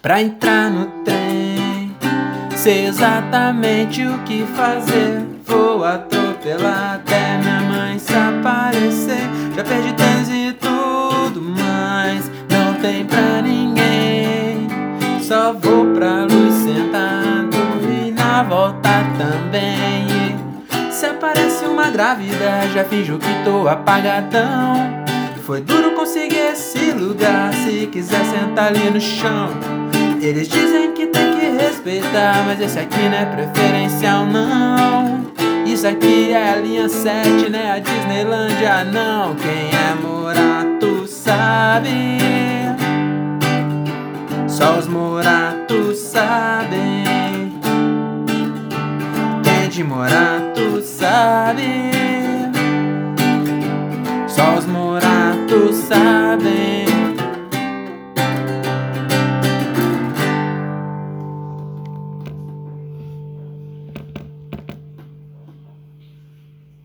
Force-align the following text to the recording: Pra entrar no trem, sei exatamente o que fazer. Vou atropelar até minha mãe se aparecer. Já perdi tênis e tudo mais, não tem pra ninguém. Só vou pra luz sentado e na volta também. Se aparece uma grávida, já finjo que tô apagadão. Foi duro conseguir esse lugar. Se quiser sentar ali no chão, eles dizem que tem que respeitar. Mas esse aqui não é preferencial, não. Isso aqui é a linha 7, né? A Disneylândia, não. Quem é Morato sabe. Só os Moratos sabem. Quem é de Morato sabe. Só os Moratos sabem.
Pra 0.00 0.22
entrar 0.22 0.70
no 0.70 0.86
trem, 1.04 1.92
sei 2.54 2.86
exatamente 2.86 4.06
o 4.06 4.16
que 4.18 4.46
fazer. 4.54 5.26
Vou 5.44 5.84
atropelar 5.84 6.94
até 6.94 7.38
minha 7.38 7.60
mãe 7.62 7.98
se 7.98 8.14
aparecer. 8.14 9.28
Já 9.56 9.64
perdi 9.64 9.92
tênis 9.94 10.28
e 10.28 10.52
tudo 10.52 11.42
mais, 11.42 12.30
não 12.48 12.74
tem 12.74 13.04
pra 13.04 13.42
ninguém. 13.42 14.68
Só 15.20 15.52
vou 15.52 15.86
pra 15.86 16.22
luz 16.22 16.54
sentado 16.54 17.56
e 17.82 18.12
na 18.12 18.44
volta 18.44 19.04
também. 19.18 20.38
Se 20.92 21.06
aparece 21.06 21.64
uma 21.64 21.90
grávida, 21.90 22.68
já 22.72 22.84
finjo 22.84 23.18
que 23.18 23.44
tô 23.44 23.66
apagadão. 23.66 25.04
Foi 25.44 25.60
duro 25.60 25.90
conseguir 25.92 26.52
esse 26.52 26.92
lugar. 26.92 27.52
Se 27.52 27.88
quiser 27.88 28.24
sentar 28.26 28.68
ali 28.68 28.90
no 28.90 29.00
chão, 29.00 29.48
eles 30.24 30.48
dizem 30.48 30.92
que 30.92 31.06
tem 31.06 31.38
que 31.38 31.46
respeitar. 31.62 32.44
Mas 32.46 32.60
esse 32.60 32.78
aqui 32.78 33.08
não 33.08 33.18
é 33.18 33.26
preferencial, 33.26 34.26
não. 34.26 35.26
Isso 35.66 35.86
aqui 35.86 36.32
é 36.32 36.52
a 36.52 36.56
linha 36.56 36.88
7, 36.88 37.50
né? 37.50 37.72
A 37.72 37.78
Disneylândia, 37.78 38.84
não. 38.84 39.34
Quem 39.36 39.70
é 39.70 39.94
Morato 40.02 41.06
sabe. 41.06 42.18
Só 44.46 44.78
os 44.78 44.88
Moratos 44.88 45.98
sabem. 45.98 47.60
Quem 49.44 49.64
é 49.64 49.68
de 49.68 49.84
Morato 49.84 50.82
sabe. 50.82 51.90
Só 54.26 54.56
os 54.56 54.66
Moratos 54.66 55.76
sabem. 55.76 56.67